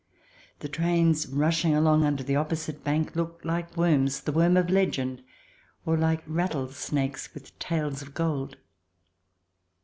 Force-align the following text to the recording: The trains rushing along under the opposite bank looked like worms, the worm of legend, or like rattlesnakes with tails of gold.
The 0.61 0.67
trains 0.67 1.27
rushing 1.27 1.75
along 1.75 2.03
under 2.05 2.23
the 2.23 2.35
opposite 2.35 2.83
bank 2.83 3.15
looked 3.15 3.45
like 3.45 3.77
worms, 3.77 4.21
the 4.21 4.31
worm 4.31 4.57
of 4.57 4.71
legend, 4.71 5.21
or 5.85 5.95
like 5.95 6.23
rattlesnakes 6.25 7.31
with 7.35 7.59
tails 7.59 8.01
of 8.01 8.15
gold. 8.15 8.57